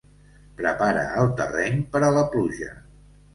[0.61, 2.73] Prepara el terreny per a la pluja.